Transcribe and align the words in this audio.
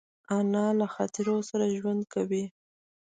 انا 0.37 0.65
له 0.79 0.87
خاطرو 0.93 1.35
سره 1.49 1.65
ژوند 1.77 2.01
کوي 2.13 2.45